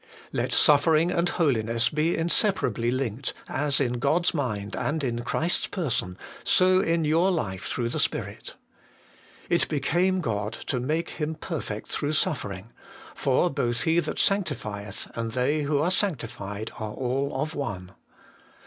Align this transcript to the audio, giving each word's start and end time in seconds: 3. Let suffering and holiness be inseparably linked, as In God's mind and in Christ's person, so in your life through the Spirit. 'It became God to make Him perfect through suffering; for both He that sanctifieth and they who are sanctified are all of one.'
3. 0.31 0.39
Let 0.39 0.51
suffering 0.51 1.11
and 1.11 1.29
holiness 1.29 1.89
be 1.89 2.17
inseparably 2.17 2.89
linked, 2.89 3.35
as 3.47 3.79
In 3.79 3.99
God's 3.99 4.33
mind 4.33 4.75
and 4.75 5.03
in 5.03 5.21
Christ's 5.23 5.67
person, 5.67 6.17
so 6.43 6.79
in 6.79 7.05
your 7.05 7.29
life 7.29 7.65
through 7.65 7.89
the 7.89 7.99
Spirit. 7.99 8.55
'It 9.47 9.67
became 9.67 10.19
God 10.19 10.53
to 10.65 10.79
make 10.79 11.11
Him 11.11 11.35
perfect 11.35 11.87
through 11.89 12.13
suffering; 12.13 12.71
for 13.13 13.51
both 13.51 13.83
He 13.83 13.99
that 13.99 14.17
sanctifieth 14.17 15.07
and 15.13 15.33
they 15.33 15.61
who 15.61 15.77
are 15.77 15.91
sanctified 15.91 16.71
are 16.79 16.93
all 16.93 17.39
of 17.39 17.53
one.' 17.53 17.91